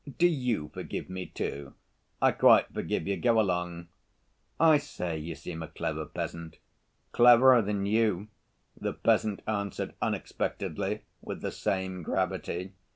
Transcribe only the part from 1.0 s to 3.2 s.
me, too?" "I quite forgive you.